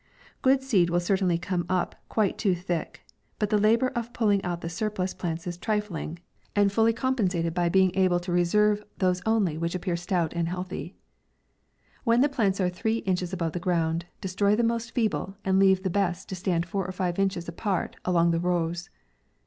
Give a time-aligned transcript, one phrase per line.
[0.41, 3.05] Good seed will certainly come up quite too thick;
[3.37, 6.17] but the labour of pulling out the surplus plants is trifling,
[6.55, 6.73] and MAY.
[6.73, 10.95] 101 tally compensated by being able to reserve those onlv which appear stout and healthy,
[12.03, 15.83] "When the plants are three inches above the ground, destroy the most feeble, and leave
[15.83, 18.89] the best to stand four or five inches a part along the rows.